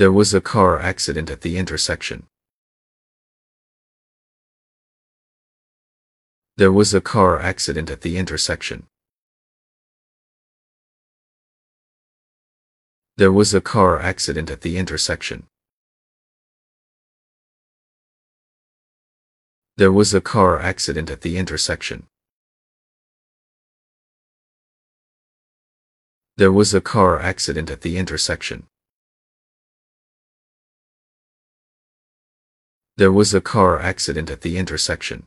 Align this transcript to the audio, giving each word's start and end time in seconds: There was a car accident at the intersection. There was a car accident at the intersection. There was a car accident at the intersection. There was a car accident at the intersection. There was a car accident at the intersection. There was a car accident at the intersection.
There 0.00 0.10
was 0.10 0.32
a 0.32 0.40
car 0.40 0.78
accident 0.78 1.28
at 1.28 1.42
the 1.42 1.58
intersection. 1.58 2.26
There 6.56 6.72
was 6.72 6.94
a 6.94 7.02
car 7.02 7.38
accident 7.38 7.90
at 7.90 8.00
the 8.00 8.16
intersection. 8.16 8.86
There 13.18 13.30
was 13.30 13.52
a 13.52 13.60
car 13.60 14.00
accident 14.00 14.50
at 14.50 14.62
the 14.62 14.78
intersection. 14.78 15.48
There 19.76 19.92
was 19.92 20.14
a 20.14 20.22
car 20.22 20.58
accident 20.58 21.10
at 21.10 21.20
the 21.20 21.36
intersection. 21.36 22.06
There 26.38 26.50
was 26.50 26.72
a 26.72 26.80
car 26.80 27.20
accident 27.20 27.68
at 27.70 27.82
the 27.82 27.98
intersection. 27.98 28.66
There 33.00 33.10
was 33.10 33.32
a 33.32 33.40
car 33.40 33.80
accident 33.80 34.28
at 34.28 34.42
the 34.42 34.58
intersection. 34.58 35.22